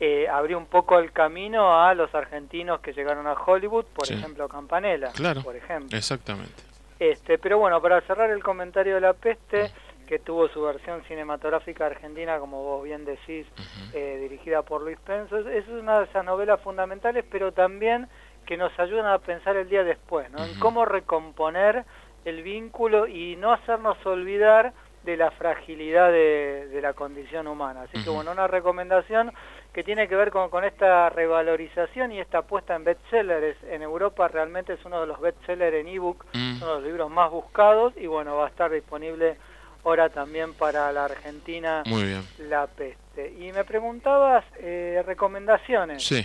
eh, 0.00 0.28
abrió 0.28 0.58
un 0.58 0.66
poco 0.66 0.98
el 0.98 1.10
camino 1.12 1.80
a 1.82 1.92
los 1.94 2.14
argentinos 2.14 2.80
que 2.80 2.92
llegaron 2.92 3.26
a 3.26 3.32
Hollywood, 3.34 3.86
por 3.86 4.06
Sí. 4.06 4.14
ejemplo 4.14 4.48
Campanella, 4.48 5.08
Claro. 5.14 5.42
por 5.42 5.56
ejemplo. 5.56 5.96
Exactamente. 5.96 6.62
Este, 6.98 7.38
pero 7.38 7.58
bueno, 7.58 7.80
para 7.82 8.00
cerrar 8.02 8.30
el 8.30 8.42
comentario 8.42 8.94
de 8.94 9.00
La 9.00 9.12
Peste, 9.14 9.70
que 10.06 10.18
tuvo 10.20 10.48
su 10.48 10.60
versión 10.62 11.02
cinematográfica 11.08 11.86
argentina, 11.86 12.38
como 12.38 12.62
vos 12.62 12.84
bien 12.84 13.04
decís, 13.04 13.46
eh, 13.92 14.18
dirigida 14.20 14.62
por 14.62 14.82
Luis 14.82 14.98
Penso, 15.04 15.38
es 15.48 15.66
una 15.68 15.98
de 16.00 16.04
esas 16.04 16.24
novelas 16.24 16.60
fundamentales, 16.60 17.24
pero 17.30 17.50
también 17.52 18.08
que 18.46 18.56
nos 18.56 18.76
ayudan 18.78 19.06
a 19.06 19.18
pensar 19.18 19.56
el 19.56 19.68
día 19.68 19.84
después, 19.84 20.30
¿no? 20.30 20.44
En 20.44 20.58
cómo 20.58 20.84
recomponer 20.84 21.84
el 22.24 22.42
vínculo 22.42 23.06
y 23.06 23.36
no 23.36 23.52
hacernos 23.52 23.96
olvidar 24.06 24.72
de 25.04 25.16
la 25.16 25.32
fragilidad 25.32 26.12
de, 26.12 26.68
de 26.68 26.80
la 26.80 26.92
condición 26.92 27.48
humana. 27.48 27.82
Así 27.82 28.02
que 28.04 28.10
bueno, 28.10 28.30
una 28.30 28.46
recomendación 28.46 29.32
que 29.72 29.82
tiene 29.82 30.06
que 30.06 30.14
ver 30.14 30.30
con, 30.30 30.48
con 30.50 30.64
esta 30.64 31.08
revalorización 31.10 32.12
y 32.12 32.20
esta 32.20 32.38
apuesta 32.38 32.76
en 32.76 32.84
bestsellers. 32.84 33.56
En 33.64 33.82
Europa 33.82 34.28
realmente 34.28 34.74
es 34.74 34.84
uno 34.84 35.00
de 35.00 35.06
los 35.08 35.20
bestsellers 35.20 35.74
en 35.76 35.88
ebook, 35.88 36.24
Mm. 36.34 36.56
uno 36.62 36.66
de 36.66 36.74
los 36.74 36.82
libros 36.84 37.10
más 37.10 37.30
buscados 37.30 37.94
y 37.96 38.06
bueno, 38.06 38.36
va 38.36 38.44
a 38.46 38.48
estar 38.48 38.70
disponible 38.70 39.36
ahora 39.84 40.08
también 40.10 40.54
para 40.54 40.92
la 40.92 41.06
Argentina 41.06 41.82
Muy 41.86 42.04
bien. 42.04 42.22
La 42.48 42.68
Peste. 42.68 43.32
Y 43.40 43.50
me 43.50 43.64
preguntabas 43.64 44.44
eh, 44.60 45.02
recomendaciones. 45.04 46.04
Sí. 46.04 46.24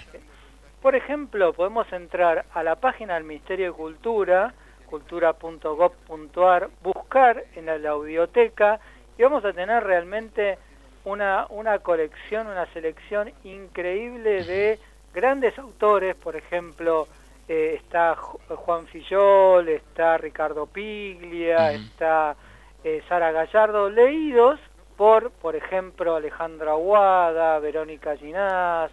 Por 0.82 0.96
ejemplo, 0.96 1.54
podemos 1.54 1.92
entrar 1.92 2.46
a 2.54 2.64
la 2.64 2.76
página 2.76 3.16
del 3.16 3.24
Ministerio 3.24 3.68
de 3.68 3.74
Cultura, 3.74 4.54
cultura.gov.ar, 4.90 6.70
buscar 6.82 7.44
en 7.56 7.66
la, 7.66 7.78
la 7.78 7.90
audioteca 7.92 8.80
y 9.18 9.24
vamos 9.24 9.44
a 9.44 9.54
tener 9.54 9.84
realmente 9.84 10.58
una, 11.06 11.48
una 11.50 11.80
colección, 11.80 12.48
una 12.48 12.66
selección 12.74 13.32
increíble 13.44 14.44
de 14.44 14.80
grandes 15.14 15.58
autores, 15.58 16.16
por 16.16 16.36
ejemplo, 16.36 17.08
eh, 17.48 17.80
está 17.82 18.16
Ju- 18.16 18.40
Juan 18.56 18.86
Fillol, 18.88 19.68
está 19.70 20.18
Ricardo 20.18 20.68
Piglia, 20.68 21.72
está 21.74 22.36
eh, 22.84 23.02
Sara 23.10 23.32
Gallardo, 23.32 23.90
leídos 23.90 24.60
por, 24.96 25.32
por 25.32 25.56
ejemplo, 25.56 26.16
Alejandro 26.16 26.72
Aguada, 26.72 27.58
Verónica 27.60 28.16
Ginás, 28.18 28.92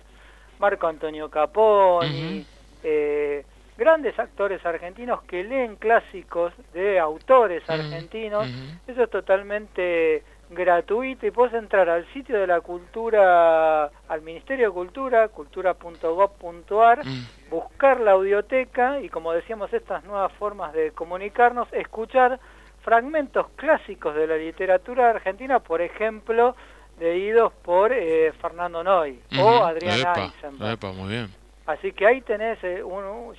Marco 0.58 0.86
Antonio 0.86 1.28
Caponi, 1.30 2.44
eh, 2.82 3.44
grandes 3.76 4.18
actores 4.18 4.64
argentinos 4.64 5.22
que 5.24 5.42
leen 5.44 5.76
clásicos 5.76 6.52
de 6.72 6.98
autores 6.98 7.62
argentinos. 7.68 8.48
Eso 8.86 9.02
es 9.02 9.10
totalmente 9.10 10.22
gratuito 10.50 11.26
y 11.26 11.30
puedes 11.30 11.54
entrar 11.54 11.88
al 11.88 12.06
sitio 12.12 12.38
de 12.38 12.46
la 12.46 12.60
cultura, 12.60 13.90
al 14.08 14.22
Ministerio 14.22 14.68
de 14.68 14.74
Cultura, 14.74 15.28
cultura.gov.ar, 15.28 17.04
Mm. 17.04 17.50
buscar 17.50 18.00
la 18.00 18.12
audioteca 18.12 19.00
y 19.00 19.08
como 19.08 19.32
decíamos 19.32 19.72
estas 19.72 20.04
nuevas 20.04 20.32
formas 20.34 20.72
de 20.72 20.92
comunicarnos, 20.92 21.66
escuchar 21.72 22.38
fragmentos 22.82 23.48
clásicos 23.56 24.14
de 24.14 24.26
la 24.26 24.36
literatura 24.36 25.10
argentina, 25.10 25.58
por 25.60 25.80
ejemplo, 25.80 26.54
leídos 26.98 27.52
por 27.62 27.92
eh, 27.92 28.32
Fernando 28.40 28.82
Noy 28.82 29.20
o. 29.40 29.64
Adrián 29.64 30.00
Epa, 30.00 30.24
Eisenberg. 30.24 30.72
epa, 30.72 30.92
muy 30.92 31.08
bien. 31.08 31.44
Así 31.66 31.92
que 31.92 32.06
ahí 32.06 32.20
tenés 32.20 32.58
eh, 32.62 32.82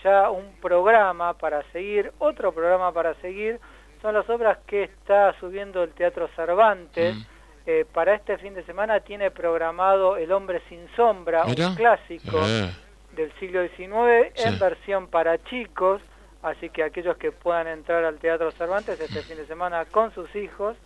ya 0.03 0.29
un 0.31 0.55
programa 0.61 1.33
para 1.33 1.61
seguir, 1.71 2.11
otro 2.17 2.51
programa 2.51 2.91
para 2.91 3.13
seguir, 3.15 3.59
son 4.01 4.15
las 4.15 4.27
obras 4.29 4.57
que 4.65 4.83
está 4.83 5.33
subiendo 5.39 5.83
el 5.83 5.91
Teatro 5.91 6.27
Cervantes. 6.35 7.15
Mm. 7.15 7.21
Eh, 7.67 7.85
para 7.91 8.13
este 8.13 8.37
fin 8.37 8.53
de 8.53 8.63
semana 8.63 8.99
tiene 8.99 9.31
programado 9.31 10.17
El 10.17 10.31
hombre 10.31 10.61
sin 10.69 10.87
sombra, 10.95 11.45
un 11.45 11.75
clásico 11.75 12.39
eh. 12.45 12.69
del 13.15 13.31
siglo 13.39 13.63
XIX 13.67 14.31
en 14.35 14.59
versión 14.59 15.07
para 15.07 15.43
chicos, 15.45 15.99
así 16.43 16.69
que 16.69 16.83
aquellos 16.83 17.17
que 17.17 17.31
puedan 17.31 17.67
entrar 17.67 18.05
al 18.05 18.19
Teatro 18.19 18.51
Cervantes 18.51 18.99
este 18.99 19.23
fin 19.23 19.37
de 19.37 19.47
semana 19.47 19.85
con 19.85 20.13
sus 20.13 20.35
hijos 20.35 20.77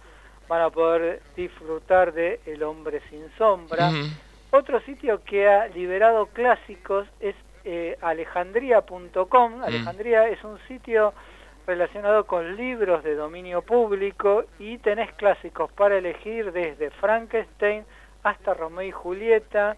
van 0.49 0.63
a 0.63 0.69
poder 0.71 1.21
disfrutar 1.37 2.11
de 2.11 2.41
El 2.45 2.63
hombre 2.63 3.01
sin 3.09 3.29
sombra. 3.37 3.91
Otro 4.51 4.81
sitio 4.81 5.23
que 5.23 5.47
ha 5.47 5.67
liberado 5.67 6.25
clásicos 6.25 7.07
es 7.19 7.35
eh, 7.63 7.97
alejandría.com. 8.01 9.57
Mm. 9.59 9.63
Alejandría 9.63 10.27
es 10.27 10.43
un 10.43 10.57
sitio 10.67 11.13
relacionado 11.67 12.25
con 12.25 12.55
libros 12.55 13.03
de 13.03 13.13
dominio 13.13 13.61
público 13.61 14.45
y 14.57 14.79
tenés 14.79 15.13
clásicos 15.13 15.71
para 15.71 15.99
elegir 15.99 16.51
desde 16.51 16.89
Frankenstein 16.89 17.85
hasta 18.23 18.55
Romeo 18.55 18.87
y 18.87 18.91
Julieta, 18.91 19.77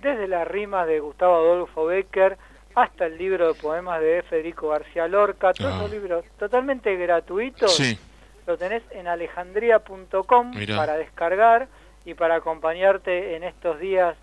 desde 0.00 0.28
la 0.28 0.46
rima 0.46 0.86
de 0.86 0.98
Gustavo 0.98 1.36
Adolfo 1.36 1.84
Becker 1.84 2.38
hasta 2.74 3.04
el 3.04 3.18
libro 3.18 3.52
de 3.52 3.60
poemas 3.60 4.00
de 4.00 4.22
Federico 4.22 4.68
García 4.68 5.08
Lorca, 5.08 5.52
todos 5.52 5.74
ah. 5.74 5.88
libros 5.88 6.24
totalmente 6.38 6.94
gratuitos. 6.96 7.76
Lo 8.46 8.56
tenés 8.56 8.82
en 8.90 9.08
alejandría.com 9.08 10.52
para 10.76 10.96
descargar 10.96 11.68
y 12.04 12.14
para 12.14 12.36
acompañarte 12.36 13.36
en 13.36 13.42
estos 13.42 13.80
días 13.80 14.16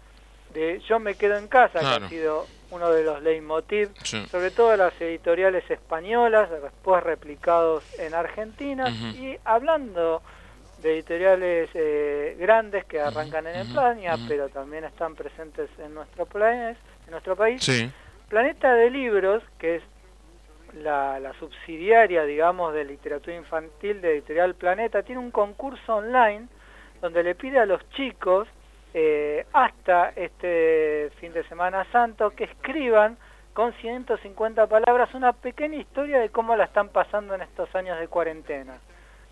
de 0.53 0.81
Yo 0.87 0.99
me 0.99 1.15
quedo 1.15 1.37
en 1.37 1.47
casa, 1.47 1.79
que 1.79 2.05
ha 2.05 2.09
sido 2.09 2.45
uno 2.71 2.89
de 2.91 3.03
los 3.03 3.21
leitmotiv, 3.21 3.89
sobre 4.29 4.51
todo 4.51 4.75
las 4.77 4.99
editoriales 5.01 5.69
españolas, 5.69 6.49
después 6.49 7.03
replicados 7.03 7.83
en 7.99 8.13
Argentina, 8.13 8.89
y 8.89 9.37
hablando 9.43 10.21
de 10.81 10.93
editoriales 10.93 11.69
eh, 11.73 12.35
grandes 12.39 12.85
que 12.85 12.99
arrancan 12.99 13.47
en 13.47 13.55
España, 13.55 14.15
pero 14.27 14.49
también 14.49 14.83
están 14.83 15.15
presentes 15.15 15.69
en 15.79 15.93
nuestro, 15.93 16.25
país, 16.25 16.77
en 17.05 17.11
nuestro 17.11 17.35
país. 17.35 17.65
Planeta 18.27 18.73
de 18.73 18.89
Libros, 18.89 19.43
que 19.59 19.77
es 19.77 19.83
la, 20.75 21.33
subsidiaria, 21.39 22.23
digamos, 22.23 22.73
de 22.73 22.85
literatura 22.85 23.35
infantil 23.35 24.01
de 24.01 24.13
Editorial 24.13 24.55
Planeta, 24.55 25.03
tiene 25.03 25.21
un 25.21 25.31
concurso 25.31 25.95
online 25.95 26.47
donde 27.01 27.23
le 27.23 27.35
pide 27.35 27.59
a 27.59 27.65
los 27.65 27.87
chicos 27.91 28.47
eh, 28.93 29.45
hasta 29.53 30.09
este 30.15 31.11
fin 31.19 31.33
de 31.33 31.43
Semana 31.45 31.85
Santo 31.91 32.31
que 32.31 32.45
escriban 32.45 33.17
con 33.53 33.73
150 33.73 34.67
palabras 34.67 35.13
una 35.13 35.33
pequeña 35.33 35.77
historia 35.77 36.19
de 36.19 36.29
cómo 36.29 36.55
la 36.55 36.65
están 36.65 36.89
pasando 36.89 37.35
en 37.35 37.41
estos 37.41 37.73
años 37.75 37.99
de 37.99 38.07
cuarentena. 38.07 38.79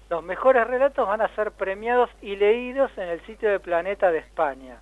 Los 0.10 0.24
mejores 0.24 0.68
relatos 0.68 1.08
van 1.08 1.22
a 1.22 1.34
ser 1.36 1.52
premiados 1.52 2.10
y 2.22 2.36
leídos 2.36 2.92
en 2.98 3.08
el 3.08 3.26
sitio 3.26 3.50
de 3.50 3.60
Planeta 3.60 4.12
de 4.12 4.20
España. 4.20 4.78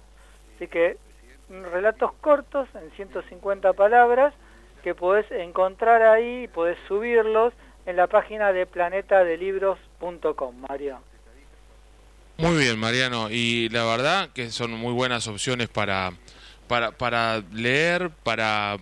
Así 0.56 0.68
que 0.68 0.98
relatos 1.50 2.14
cortos 2.14 2.68
en 2.76 2.92
150 2.92 3.74
palabras 3.74 4.34
que 4.80 4.96
podés 4.96 5.30
encontrar 5.32 6.02
ahí 6.02 6.48
podés 6.48 6.78
subirlos 6.88 7.54
en 7.86 7.96
la 7.96 8.08
página 8.08 8.52
de 8.54 8.66
planetadelibros.com, 8.66 10.56
Mario. 10.70 11.00
Muy 12.38 12.58
bien, 12.58 12.80
Mariano. 12.80 13.30
Y 13.30 13.70
la 13.70 13.84
verdad 13.84 14.30
que 14.34 14.50
son 14.52 14.72
muy 14.72 14.94
buenas 14.94 15.28
opciones 15.28 15.68
para, 15.68 16.14
para, 16.68 16.92
para 16.92 17.44
leer, 17.52 18.12
para... 18.24 18.78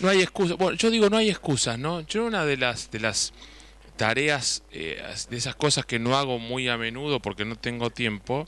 No 0.00 0.08
hay 0.08 0.22
excusas. 0.22 0.56
Bueno, 0.56 0.76
yo 0.76 0.90
digo 0.90 1.10
no 1.10 1.16
hay 1.16 1.30
excusas, 1.30 1.78
¿no? 1.78 2.02
Yo 2.02 2.24
una 2.24 2.44
de 2.44 2.56
las, 2.56 2.90
de 2.90 3.00
las 3.00 3.32
tareas, 3.96 4.62
eh, 4.70 5.02
de 5.28 5.36
esas 5.36 5.56
cosas 5.56 5.86
que 5.86 5.98
no 5.98 6.16
hago 6.16 6.38
muy 6.38 6.68
a 6.68 6.76
menudo 6.76 7.20
porque 7.20 7.44
no 7.44 7.56
tengo 7.56 7.90
tiempo, 7.90 8.46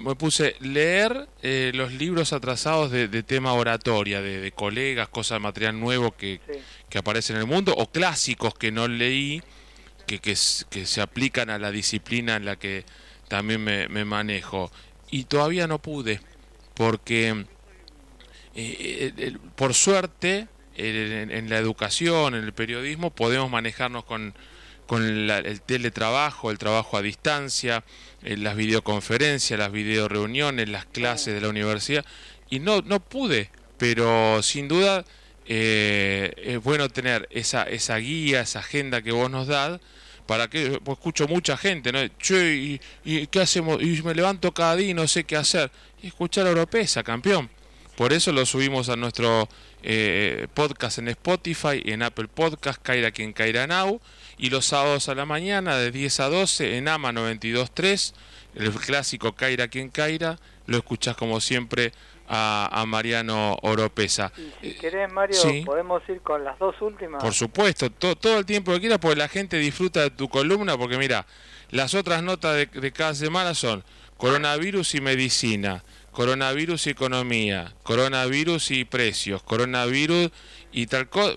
me 0.00 0.14
puse 0.14 0.56
leer 0.60 1.28
eh, 1.42 1.72
los 1.74 1.92
libros 1.92 2.32
atrasados 2.32 2.90
de, 2.90 3.22
tema 3.22 3.52
oratoria, 3.52 4.22
de, 4.22 4.52
colegas, 4.52 5.08
cosas, 5.08 5.40
material 5.40 5.78
nuevo 5.78 6.16
que, 6.16 6.40
que 6.88 6.98
aparece 6.98 7.32
en 7.32 7.40
el 7.40 7.46
mundo, 7.46 7.74
o 7.76 7.90
clásicos 7.90 8.54
que 8.54 8.70
no 8.70 8.88
leí, 8.88 9.42
que, 10.06 10.18
que, 10.18 10.36
que 10.70 10.86
se 10.86 11.00
aplican 11.00 11.50
a 11.50 11.58
la 11.58 11.70
disciplina 11.70 12.36
en 12.36 12.44
la 12.44 12.56
que 12.56 12.84
también 13.28 13.62
me, 13.64 14.04
manejo. 14.04 14.70
Y 15.10 15.24
todavía 15.24 15.66
no 15.66 15.80
pude, 15.80 16.20
porque 16.74 17.46
eh, 18.54 19.36
por 19.56 19.74
suerte 19.74 20.48
en, 20.76 21.50
la 21.50 21.58
educación, 21.58 22.34
en 22.34 22.44
el 22.44 22.52
periodismo, 22.52 23.10
podemos 23.10 23.50
manejarnos 23.50 24.04
con, 24.04 24.34
con 24.92 25.04
el 25.04 25.62
teletrabajo, 25.62 26.50
el 26.50 26.58
trabajo 26.58 26.98
a 26.98 27.00
distancia, 27.00 27.82
eh, 28.22 28.36
las 28.36 28.56
videoconferencias, 28.56 29.58
las 29.58 29.72
videoreuniones, 29.72 30.68
las 30.68 30.84
clases 30.84 31.32
de 31.32 31.40
la 31.40 31.48
universidad, 31.48 32.04
y 32.50 32.58
no, 32.58 32.82
no 32.82 33.00
pude, 33.00 33.48
pero 33.78 34.42
sin 34.42 34.68
duda 34.68 35.02
eh, 35.46 36.34
es 36.36 36.62
bueno 36.62 36.90
tener 36.90 37.26
esa, 37.30 37.62
esa 37.62 37.96
guía, 37.96 38.42
esa 38.42 38.58
agenda 38.58 39.00
que 39.00 39.12
vos 39.12 39.30
nos 39.30 39.46
das, 39.46 39.80
para 40.26 40.50
que 40.50 40.78
pues 40.84 40.98
escucho 40.98 41.26
mucha 41.26 41.56
gente, 41.56 41.90
¿no? 41.90 42.06
Che, 42.18 42.78
y, 43.02 43.26
qué 43.28 43.40
hacemos? 43.40 43.82
Y 43.82 44.02
me 44.02 44.14
levanto 44.14 44.52
cada 44.52 44.76
día 44.76 44.90
y 44.90 44.94
no 44.94 45.08
sé 45.08 45.24
qué 45.24 45.36
hacer. 45.36 45.70
Y 46.02 46.08
escuchar 46.08 46.46
Europeza, 46.46 47.02
campeón. 47.02 47.48
Por 47.96 48.12
eso 48.12 48.32
lo 48.32 48.46
subimos 48.46 48.88
a 48.88 48.96
nuestro 48.96 49.48
eh, 49.82 50.46
podcast 50.54 50.98
en 50.98 51.08
Spotify 51.08 51.82
en 51.84 52.02
Apple 52.02 52.28
Podcast, 52.28 52.80
Caira 52.82 53.10
quien 53.10 53.32
Caira 53.32 53.66
Now. 53.66 54.00
Y 54.38 54.50
los 54.50 54.66
sábados 54.66 55.08
a 55.08 55.14
la 55.14 55.26
mañana 55.26 55.76
de 55.76 55.90
10 55.90 56.20
a 56.20 56.28
12 56.28 56.78
en 56.78 56.88
AMA 56.88 57.12
92.3, 57.12 58.14
el 58.56 58.72
clásico 58.72 59.32
Caira 59.34 59.68
quien 59.68 59.90
Caira. 59.90 60.38
Lo 60.66 60.78
escuchás 60.78 61.16
como 61.16 61.40
siempre 61.40 61.92
a, 62.28 62.84
Mariano 62.86 63.58
Oropesa. 63.62 64.32
Y 64.62 64.70
si 64.70 64.74
querés, 64.74 65.12
Mario, 65.12 65.36
podemos 65.64 66.02
ir 66.08 66.20
con 66.22 66.44
las 66.44 66.58
dos 66.58 66.80
últimas. 66.80 67.22
Por 67.22 67.34
supuesto, 67.34 67.90
todo 67.90 68.38
el 68.38 68.46
tiempo 68.46 68.72
que 68.72 68.80
quieras, 68.80 68.98
porque 68.98 69.16
la 69.16 69.28
gente 69.28 69.58
disfruta 69.58 70.00
de 70.00 70.10
tu 70.10 70.28
columna, 70.28 70.78
porque 70.78 70.96
mira, 70.96 71.26
las 71.70 71.94
otras 71.94 72.22
notas 72.22 72.56
de, 72.56 72.92
cada 72.92 73.14
semana 73.14 73.54
son 73.54 73.84
coronavirus 74.16 74.94
y 74.94 75.00
medicina, 75.00 75.84
coronavirus 76.12 76.86
y 76.86 76.90
economía, 76.90 77.72
coronavirus 77.82 78.70
y 78.70 78.84
precios, 78.84 79.42
coronavirus 79.42 80.30
y 80.70 80.86
tal 80.86 81.08
cosa. 81.08 81.36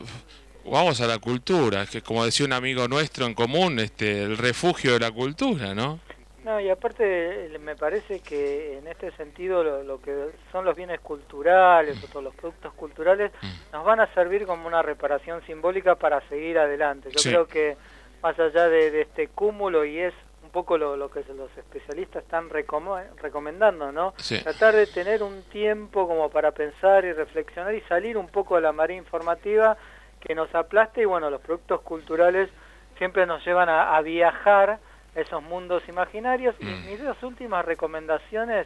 Vamos 0.66 1.00
a 1.02 1.08
la 1.08 1.20
cultura, 1.20 1.86
que 1.86 2.02
como 2.02 2.26
decía 2.26 2.46
un 2.46 2.54
amigo 2.54 2.88
nuestro 2.88 3.26
en 3.26 3.34
común, 3.34 3.80
este, 3.80 4.24
el 4.24 4.38
refugio 4.38 4.94
de 4.94 5.00
la 5.00 5.12
cultura, 5.12 5.74
¿no? 5.76 6.00
No, 6.44 6.60
y 6.60 6.70
aparte 6.70 7.58
me 7.60 7.76
parece 7.76 8.20
que 8.20 8.78
en 8.78 8.88
este 8.88 9.12
sentido 9.14 9.64
lo, 9.64 10.00
que 10.00 10.30
son 10.52 10.64
los 10.64 10.76
bienes 10.76 11.00
culturales 11.00 12.04
o 12.04 12.08
todos 12.08 12.24
los 12.24 12.36
productos 12.36 12.72
culturales 12.74 13.32
mm. 13.42 13.74
nos 13.74 13.84
van 13.84 14.00
a 14.00 14.14
servir 14.14 14.46
como 14.46 14.68
una 14.68 14.84
reparación 14.84 15.44
simbólica 15.48 15.96
para 15.96 16.22
seguir 16.30 16.60
adelante. 16.60 17.10
Yo 17.10 17.22
creo 17.24 17.48
que 17.48 17.78
más 18.22 18.38
allá 18.40 18.70
de, 18.70 19.02
este 19.02 19.28
cúmulo 19.30 19.86
y 19.86 19.98
es 19.98 20.14
poco 20.56 20.78
lo, 20.78 21.12
que 21.12 21.20
los 21.34 21.52
especialistas 21.58 22.24
están 22.24 22.50
recomendando, 22.50 23.92
¿no? 23.92 24.14
Tratar 24.44 24.74
de 24.74 24.88
tener 24.88 25.22
un 25.22 25.44
tiempo 25.44 26.08
como 26.08 26.30
para 26.30 26.52
pensar 26.52 27.04
y 27.04 27.12
reflexionar 27.12 27.76
y 27.76 27.82
salir 27.82 28.18
un 28.18 28.30
poco 28.30 28.56
de 28.56 28.62
la 28.62 28.72
marea 28.72 28.96
informativa 28.98 29.76
que 30.22 30.34
nos 30.34 30.56
aplaste 30.56 31.02
y 31.02 31.06
bueno, 31.06 31.30
los 31.30 31.42
productos 31.42 31.82
culturales 31.82 32.50
siempre 32.98 33.26
nos 33.26 33.46
llevan 33.46 33.68
a 33.68 34.00
viajar 34.00 34.80
esos 35.16 35.44
mundos 35.44 35.84
imaginarios. 35.88 36.56
Y 36.60 36.66
mm. 36.66 36.86
mis 36.90 37.04
dos 37.04 37.22
últimas 37.24 37.66
recomendaciones, 37.66 38.66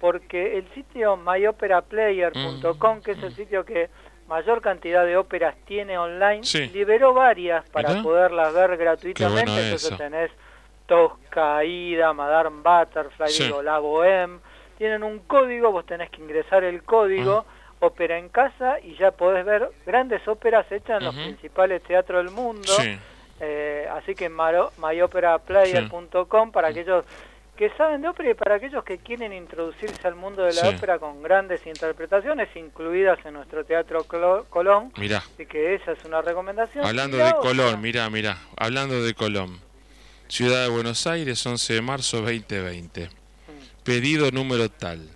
porque 0.00 0.58
el 0.58 0.68
sitio 0.74 1.16
myoperaplayer.com, 1.16 3.00
que 3.02 3.12
es 3.12 3.22
el 3.22 3.30
mm. 3.30 3.36
sitio 3.36 3.64
que 3.64 3.88
mayor 4.26 4.60
cantidad 4.60 5.04
de 5.04 5.16
óperas 5.16 5.54
tiene 5.66 5.96
online, 5.98 6.42
liberó 6.72 7.14
varias 7.14 7.68
para 7.70 8.02
poderlas 8.02 8.52
ver 8.54 8.76
gratuitamente. 8.76 9.64
Entonces 9.64 9.96
tenés 9.96 10.30
Tosca, 10.92 11.56
Aida, 11.56 12.12
Madame 12.12 12.60
Butterfly, 12.62 13.32
digo, 13.38 13.62
La 13.62 13.78
Bohème. 13.78 14.40
Tienen 14.76 15.02
un 15.02 15.20
código, 15.20 15.72
vos 15.72 15.86
tenés 15.86 16.10
que 16.10 16.20
ingresar 16.20 16.64
el 16.64 16.82
código. 16.82 17.46
Ah. 17.48 17.52
Ópera 17.84 18.18
en 18.18 18.28
casa 18.28 18.78
y 18.78 18.94
ya 18.94 19.10
podés 19.10 19.44
ver 19.44 19.68
grandes 19.84 20.28
óperas 20.28 20.70
hechas 20.70 21.00
en 21.00 21.06
los 21.06 21.16
principales 21.16 21.82
teatros 21.82 22.24
del 22.24 22.32
mundo. 22.32 22.72
Eh, 23.40 23.88
así 23.90 24.14
que 24.14 24.28
myoperaplayer.com 24.28 26.52
para 26.52 26.68
aquellos 26.68 27.04
que 27.56 27.70
saben 27.70 28.02
de 28.02 28.08
ópera 28.08 28.30
y 28.30 28.34
para 28.34 28.54
aquellos 28.56 28.84
que 28.84 28.98
quieren 28.98 29.32
introducirse 29.32 30.06
al 30.06 30.14
mundo 30.14 30.44
de 30.44 30.52
la 30.52 30.68
ópera 30.68 31.00
con 31.00 31.22
grandes 31.22 31.66
interpretaciones 31.66 32.54
incluidas 32.54 33.18
en 33.24 33.32
nuestro 33.34 33.64
Teatro 33.64 34.04
Colón. 34.04 34.92
Mira. 34.96 35.18
Así 35.18 35.46
que 35.46 35.74
esa 35.74 35.90
es 35.92 36.04
una 36.04 36.22
recomendación. 36.22 36.84
Hablando 36.84 37.16
de 37.16 37.32
Colón, 37.40 37.80
mira, 37.80 38.10
mira, 38.10 38.36
hablando 38.56 39.02
de 39.02 39.14
Colón. 39.14 39.61
Ciudad 40.32 40.62
de 40.62 40.70
Buenos 40.70 41.06
Aires, 41.06 41.44
11 41.44 41.74
de 41.74 41.82
marzo 41.82 42.22
2020. 42.22 43.04
Mm. 43.04 43.10
Pedido 43.84 44.30
número 44.30 44.70
tal. 44.70 45.06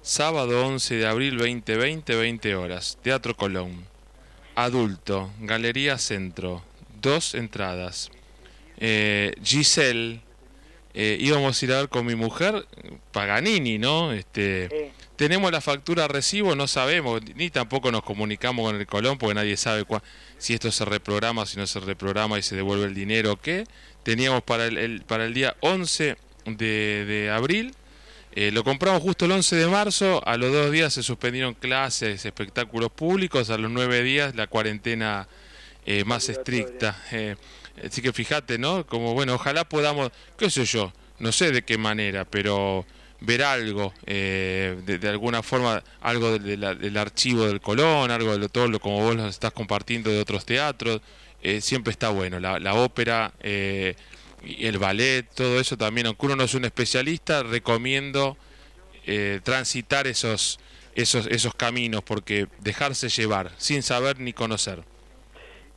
sábado 0.00 0.66
11 0.66 0.94
de 0.94 1.06
abril 1.06 1.36
2020, 1.36 2.16
20 2.16 2.54
horas, 2.54 2.96
Teatro 3.02 3.36
Colón. 3.36 3.84
Adulto, 4.54 5.30
Galería 5.40 5.98
Centro, 5.98 6.64
dos 7.02 7.34
entradas. 7.34 8.10
Eh, 8.78 9.34
Giselle, 9.44 10.22
eh, 10.94 11.18
íbamos 11.20 11.60
a 11.60 11.64
ir 11.66 11.72
a 11.74 11.80
ver 11.80 11.90
con 11.90 12.06
mi 12.06 12.14
mujer 12.14 12.66
Paganini, 13.12 13.78
¿no? 13.78 14.12
Este, 14.12 14.92
Tenemos 15.16 15.52
la 15.52 15.60
factura 15.60 16.08
recibo, 16.08 16.56
no 16.56 16.66
sabemos, 16.68 17.20
ni 17.36 17.50
tampoco 17.50 17.92
nos 17.92 18.02
comunicamos 18.02 18.64
con 18.64 18.80
el 18.80 18.86
Colón 18.86 19.18
porque 19.18 19.34
nadie 19.34 19.56
sabe 19.56 19.84
si 20.38 20.54
esto 20.54 20.72
se 20.72 20.84
reprograma, 20.84 21.44
si 21.44 21.58
no 21.58 21.66
se 21.66 21.80
reprograma 21.80 22.38
y 22.38 22.42
se 22.42 22.56
devuelve 22.56 22.86
el 22.86 22.94
dinero 22.94 23.32
o 23.32 23.36
qué. 23.36 23.64
Teníamos 24.04 24.42
para 24.42 24.66
el, 24.66 25.02
para 25.02 25.24
el 25.24 25.34
día 25.34 25.56
11 25.60 26.16
de, 26.46 27.04
de 27.04 27.30
abril 27.30 27.74
eh, 28.36 28.50
lo 28.50 28.64
compramos 28.64 29.00
justo 29.00 29.26
el 29.26 29.30
11 29.30 29.54
de 29.54 29.66
marzo, 29.68 30.20
a 30.26 30.36
los 30.36 30.52
dos 30.52 30.72
días 30.72 30.92
se 30.92 31.04
suspendieron 31.04 31.54
clases, 31.54 32.24
espectáculos 32.24 32.90
públicos, 32.90 33.48
a 33.50 33.58
los 33.58 33.70
nueve 33.70 34.02
días 34.02 34.34
la 34.34 34.48
cuarentena 34.48 35.28
eh, 35.86 36.02
más 36.04 36.28
estricta. 36.28 37.00
Eh, 37.12 37.36
así 37.86 38.02
que 38.02 38.12
fíjate, 38.12 38.58
¿no? 38.58 38.84
Como 38.86 39.14
bueno, 39.14 39.34
ojalá 39.34 39.68
podamos, 39.68 40.10
qué 40.36 40.50
sé 40.50 40.64
yo, 40.64 40.92
no 41.20 41.30
sé 41.30 41.52
de 41.52 41.62
qué 41.62 41.78
manera, 41.78 42.24
pero 42.24 42.84
ver 43.20 43.44
algo, 43.44 43.94
de, 44.04 45.00
alguna 45.04 45.44
forma, 45.44 45.84
algo 46.00 46.36
del 46.36 46.96
archivo 46.96 47.46
del 47.46 47.60
Colón, 47.60 48.10
algo 48.10 48.36
de 48.36 48.48
todo 48.48 48.66
lo 48.66 48.80
como 48.80 48.98
vos 48.98 49.14
lo 49.14 49.28
estás 49.28 49.52
compartiendo 49.52 50.10
de 50.10 50.20
otros 50.20 50.44
teatros, 50.44 51.00
siempre 51.60 51.90
está 51.90 52.10
bueno. 52.10 52.40
La, 52.40 52.58
la 52.58 52.74
ópera 52.74 53.32
y 54.46 54.66
el 54.66 54.78
ballet, 54.78 55.26
todo 55.34 55.58
eso 55.58 55.76
también, 55.76 56.06
aunque 56.06 56.26
uno 56.26 56.36
no 56.36 56.44
es 56.44 56.54
un 56.54 56.64
especialista, 56.64 57.42
recomiendo 57.42 58.36
eh, 59.06 59.40
transitar 59.42 60.06
esos, 60.06 60.58
esos, 60.94 61.26
esos 61.26 61.54
caminos, 61.54 62.02
porque 62.02 62.46
dejarse 62.60 63.08
llevar, 63.08 63.50
sin 63.56 63.82
saber 63.82 64.18
ni 64.18 64.32
conocer. 64.32 64.80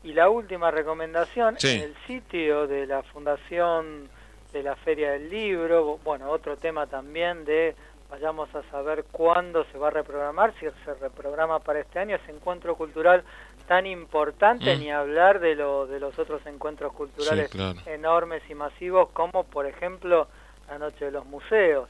Y 0.04 0.14
la 0.14 0.30
última 0.30 0.72
recomendación, 0.72 1.58
en 1.62 1.82
el 1.82 1.96
sitio 2.06 2.68
de 2.68 2.88
la 2.88 3.04
Fundación 3.04 4.10
de 4.54 4.64
la 4.64 4.76
Feria 4.78 5.12
del 5.12 5.30
Libro, 5.30 6.00
bueno, 6.04 6.30
otro 6.30 6.58
tema 6.58 6.88
también 6.88 7.44
de 7.46 7.76
vayamos 8.10 8.54
a 8.56 8.64
saber 8.72 9.04
cuándo 9.12 9.66
se 9.72 9.78
va 9.78 9.88
a 9.88 9.92
reprogramar, 9.92 10.54
si 10.60 10.66
se 10.86 10.94
reprograma 10.94 11.60
para 11.60 11.82
este 11.82 12.00
año 12.00 12.16
ese 12.16 12.32
encuentro 12.32 12.76
cultural 12.76 13.24
tan 13.68 13.86
importante, 13.86 14.76
mm. 14.76 14.80
ni 14.80 14.92
hablar 14.92 15.40
de, 15.40 15.56
lo, 15.56 15.88
de 15.88 16.00
los 16.00 16.18
otros 16.18 16.42
encuentros 16.46 16.94
culturales 16.94 17.52
enormes 17.86 18.42
y 18.50 18.56
masivos, 18.56 19.10
como 19.14 19.44
por 19.44 19.66
ejemplo 19.66 20.28
la 20.68 20.80
Noche 20.80 21.06
de 21.06 21.12
los 21.12 21.26
Museos. 21.26 21.90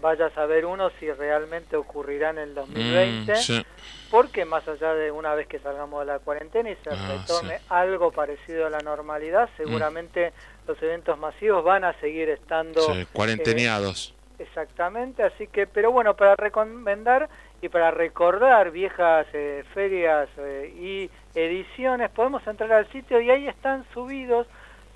Vaya 0.00 0.26
a 0.26 0.30
saber 0.30 0.66
uno 0.66 0.90
si 1.00 1.10
realmente 1.10 1.74
ocurrirá 1.74 2.28
en 2.28 2.38
el 2.38 2.54
2020, 2.54 3.32
mm, 3.32 3.62
porque 4.10 4.44
más 4.44 4.68
allá 4.68 4.92
de 4.92 5.10
una 5.10 5.34
vez 5.34 5.46
que 5.48 5.58
salgamos 5.58 6.00
de 6.00 6.12
la 6.12 6.18
cuarentena 6.18 6.70
y 6.70 6.76
se 6.84 6.90
ah, 6.90 7.08
retome 7.08 7.60
algo 7.70 8.12
parecido 8.12 8.66
a 8.66 8.70
la 8.70 8.80
normalidad, 8.80 9.48
seguramente 9.56 10.34
los 10.68 10.80
eventos 10.82 11.18
masivos 11.18 11.64
van 11.64 11.84
a 11.84 11.98
seguir 12.00 12.28
estando... 12.28 12.82
cuarenteneados. 13.14 14.14
Exactamente, 14.38 15.22
así 15.22 15.46
que, 15.46 15.66
pero 15.66 15.90
bueno, 15.92 16.14
para 16.14 16.36
recomendar 16.36 17.30
y 17.62 17.68
para 17.68 17.90
recordar 17.90 18.70
viejas 18.70 19.26
eh, 19.32 19.64
ferias 19.72 20.28
eh, 20.38 20.72
y 20.76 21.10
ediciones, 21.38 22.10
podemos 22.10 22.46
entrar 22.46 22.72
al 22.72 22.86
sitio 22.92 23.20
y 23.20 23.30
ahí 23.30 23.48
están 23.48 23.84
subidos 23.92 24.46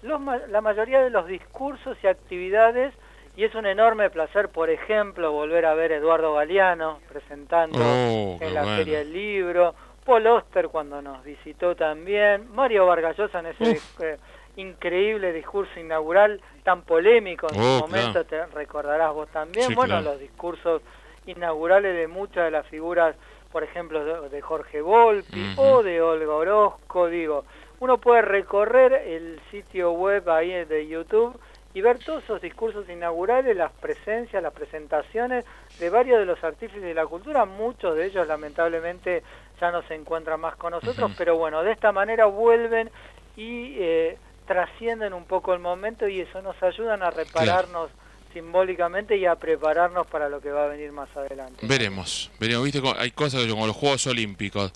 los, 0.02 0.21
la 0.49 0.61
mayoría 0.61 1.00
de 1.00 1.11
los 1.11 1.26
discursos 1.26 1.97
y 2.02 2.07
actividades. 2.07 2.95
Y 3.37 3.45
es 3.45 3.55
un 3.55 3.64
enorme 3.64 4.11
placer, 4.11 4.49
por 4.49 4.71
ejemplo, 4.71 5.33
volver 5.33 5.64
a 5.64 5.75
ver 5.75 5.93
a 5.93 5.97
Eduardo 5.97 6.35
Galeano 6.35 6.99
presentando 7.09 7.79
oh, 7.81 8.38
en 8.40 8.52
la 8.52 8.64
Feria 8.64 8.99
del 8.99 9.12
Libro, 9.12 9.75
Paul 10.05 10.26
Oster 10.26 10.69
cuando 10.69 11.00
nos 11.00 11.23
visitó 11.23 11.76
también, 11.76 12.52
Mario 12.52 12.87
Vargallosa 12.87 13.38
en 13.38 13.47
ese 13.47 14.19
increíble 14.57 15.33
discurso 15.33 15.79
inaugural 15.79 16.40
tan 16.64 16.83
polémico 16.83 17.47
en 17.49 17.55
su 17.55 17.61
oh, 17.61 17.81
momento, 17.81 18.25
te 18.25 18.45
recordarás 18.47 19.14
vos 19.14 19.29
también, 19.29 19.75
bueno, 19.75 20.00
los 20.00 20.19
discursos 20.19 20.83
inaugurales 21.27 21.97
de 21.97 22.09
muchas 22.09 22.45
de 22.45 22.50
las 22.50 22.67
figuras, 22.67 23.17
por 23.52 23.65
ejemplo, 23.65 24.28
de, 24.28 24.41
Jorge 24.41 24.80
Volpi 24.80 25.54
o 25.56 25.83
de 25.83 26.00
Olga 26.00 26.35
Orozco, 26.35 27.09
digo, 27.09 27.45
uno 27.80 27.99
puede 27.99 28.23
recorrer 28.23 28.93
el 28.93 29.41
sitio 29.50 29.93
web 29.93 30.28
ahí 30.30 30.65
de 30.65 30.87
YouTube 30.87 31.39
y 31.73 31.80
ver 31.80 31.99
todos 31.99 32.25
esos 32.25 32.41
discursos 32.41 32.89
inaugurales, 32.89 33.56
las 33.56 33.73
presencias, 33.73 34.43
las 34.43 34.52
presentaciones 34.52 35.45
de 35.78 35.91
varios 35.91 36.19
de 36.19 36.26
los 36.26 36.43
artífices 36.43 36.83
de 36.83 36.95
la 36.95 37.06
cultura, 37.06 37.45
muchos 37.45 37.97
de 37.97 38.06
ellos 38.06 38.26
lamentablemente 38.26 39.23
ya 39.61 39.71
no 39.71 39.83
se 39.83 39.95
encuentran 39.95 40.41
más 40.41 40.56
con 40.56 40.73
nosotros, 40.73 41.13
pero 41.17 41.37
bueno, 41.37 41.63
de 41.63 41.73
esta 41.73 41.93
manera 41.93 42.26
vuelven 42.26 42.91
y 43.37 43.76
eh, 43.78 44.19
trascienden 44.47 45.13
un 45.13 45.25
poco 45.25 45.54
el 45.54 45.61
momento 45.61 46.09
y 46.09 46.21
eso 46.21 46.43
nos 46.43 46.61
ayudan 46.63 47.02
a 47.02 47.11
repararnos 47.11 47.91
simbólicamente 48.32 49.16
y 49.16 49.26
a 49.26 49.36
prepararnos 49.36 50.06
para 50.06 50.28
lo 50.28 50.40
que 50.40 50.50
va 50.50 50.64
a 50.64 50.69
venir 50.69 50.93
más 50.93 51.08
adelante. 51.16 51.66
Veremos, 51.66 52.30
veremos, 52.38 52.64
viste, 52.64 52.82
hay 52.97 53.10
cosas 53.10 53.47
como 53.47 53.66
los 53.66 53.76
Juegos 53.76 54.06
Olímpicos, 54.06 54.73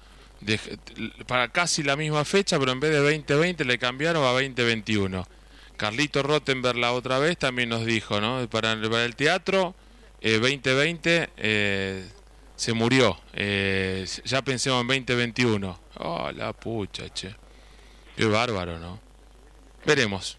para 1.26 1.48
casi 1.48 1.82
la 1.82 1.96
misma 1.96 2.24
fecha, 2.24 2.58
pero 2.58 2.72
en 2.72 2.80
vez 2.80 2.90
de 2.90 2.98
2020 2.98 3.64
le 3.64 3.78
cambiaron 3.78 4.22
a 4.24 4.32
2021. 4.32 5.26
Carlito 5.76 6.22
Rottenberg 6.22 6.78
la 6.78 6.92
otra 6.92 7.18
vez 7.18 7.36
también 7.36 7.68
nos 7.68 7.84
dijo, 7.84 8.20
¿no? 8.20 8.48
Para, 8.48 8.72
el 8.72 9.16
teatro, 9.16 9.74
2020 10.22 11.16
eh, 11.16 11.28
eh, 11.36 12.04
se 12.56 12.72
murió, 12.72 13.18
eh, 13.32 14.06
ya 14.24 14.42
pensemos 14.42 14.82
en 14.82 14.88
2021. 14.88 15.80
Oh, 15.98 16.30
la 16.32 16.52
pucha, 16.52 17.08
che. 17.12 17.34
Qué 18.16 18.26
bárbaro, 18.26 18.78
¿no? 18.78 19.00
Veremos. 19.84 20.38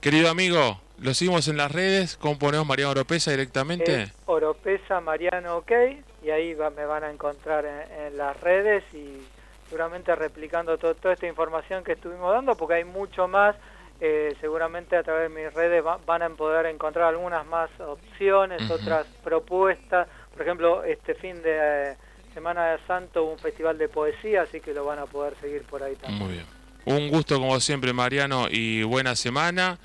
Querido 0.00 0.28
amigo, 0.28 0.80
lo 1.00 1.14
seguimos 1.14 1.48
en 1.48 1.56
las 1.56 1.70
redes. 1.70 2.16
¿Cómo 2.16 2.38
ponemos 2.38 2.66
Mariano 2.66 2.90
Oropesa 2.90 3.30
directamente? 3.30 4.10
Oropesa 4.26 5.00
Mariano 5.00 5.58
OK. 5.58 5.72
Y 6.22 6.30
ahí 6.30 6.56
me 6.76 6.84
van 6.84 7.04
a 7.04 7.10
encontrar 7.10 7.64
en, 7.66 8.16
las 8.16 8.38
redes 8.40 8.82
y 8.92 9.22
seguramente 9.68 10.14
replicando 10.14 10.76
toda 10.78 11.12
esta 11.12 11.26
información 11.26 11.84
que 11.84 11.92
estuvimos 11.92 12.32
dando, 12.32 12.56
porque 12.56 12.74
hay 12.74 12.84
mucho 12.84 13.28
más. 13.28 13.56
Eh, 14.00 14.36
seguramente 14.40 14.96
a 14.96 15.02
través 15.02 15.28
de 15.28 15.42
mis 15.42 15.52
redes 15.52 15.82
van 16.06 16.22
a 16.22 16.28
poder 16.30 16.66
encontrar 16.66 17.08
algunas 17.08 17.44
más 17.46 17.68
opciones, 17.80 18.70
otras 18.70 19.06
propuestas. 19.24 20.06
Por 20.32 20.42
ejemplo, 20.42 20.84
este 20.84 21.14
fin 21.14 21.42
de 21.42 21.90
eh, 21.90 21.96
Semana 22.32 22.72
de 22.72 22.78
Santo 22.86 23.24
un 23.24 23.38
festival 23.40 23.76
de 23.76 23.88
poesía, 23.88 24.42
así 24.42 24.60
que 24.60 24.72
lo 24.72 24.84
van 24.84 25.00
a 25.00 25.06
poder 25.06 25.34
seguir 25.40 25.62
por 25.64 25.82
ahí 25.82 25.96
también. 25.96 26.22
Muy 26.22 26.32
bien. 26.34 26.46
Un 26.84 27.08
gusto 27.08 27.38
como 27.40 27.58
siempre, 27.58 27.92
Mariano, 27.92 28.46
y 28.48 28.84
buena 28.84 29.16
semana. 29.16 29.78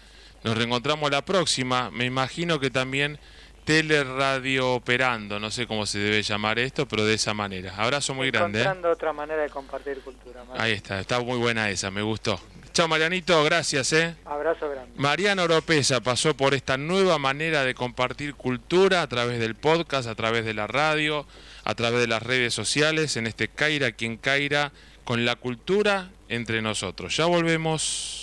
Nos 0.44 0.58
reencontramos 0.58 1.10
la 1.10 1.24
próxima. 1.24 1.90
Me 1.92 2.06
imagino 2.06 2.60
que 2.60 2.70
también 2.70 3.20
teleradio 3.64 4.74
operando, 4.74 5.40
no 5.40 5.50
sé 5.50 5.68
cómo 5.68 5.86
se 5.86 6.00
debe 6.00 6.22
llamar 6.22 6.60
esto, 6.60 6.88
pero 6.88 7.06
de 7.06 7.14
esa 7.14 7.34
manera. 7.34 7.74
Abrazo 7.78 8.14
muy 8.14 8.30
grande. 8.30 8.60
¿eh? 8.60 8.62
Encontrando 8.62 8.92
otra 8.92 9.14
manera 9.14 9.42
de 9.42 9.50
compartir 9.50 10.02
cultura. 10.02 10.44
Ahí 10.58 10.74
está, 10.74 11.00
está 11.00 11.20
muy 11.20 11.38
buena 11.38 11.70
esa, 11.70 11.90
me 11.92 12.02
gustó. 12.02 12.40
Chao 12.74 12.88
Marianito, 12.88 13.44
gracias. 13.44 13.94
¿eh? 13.94 14.16
Abrazo 14.26 14.70
grande. 14.70 14.92
Mariano 14.98 15.44
Oropesa 15.44 16.02
pasó 16.02 16.36
por 16.36 16.54
esta 16.54 16.76
nueva 16.76 17.20
manera 17.20 17.64
de 17.64 17.76
compartir 17.76 18.34
cultura 18.34 19.04
a 19.04 19.08
través 19.08 19.40
del 19.40 19.56
podcast, 19.56 20.08
a 20.08 20.16
través 20.16 20.44
de 20.44 20.54
la 20.54 20.68
radio, 20.68 21.26
a 21.64 21.76
través 21.76 22.02
de 22.02 22.08
las 22.08 22.24
redes 22.24 22.54
sociales, 22.54 23.16
en 23.16 23.28
este 23.28 23.48
Caira 23.48 23.92
quien 23.92 24.18
Caira, 24.18 24.72
con 25.04 25.24
la 25.24 25.36
cultura 25.36 26.10
entre 26.30 26.62
nosotros. 26.62 27.16
Ya 27.16 27.26
volvemos. 27.26 28.23